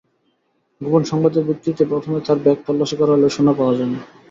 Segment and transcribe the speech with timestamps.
[0.81, 3.99] গোপন সংবাদের ভিত্তিতে প্রথমে তাঁর ব্যাগ তল্লাশি করা হলেও সোনা পাওয়া যায়নি।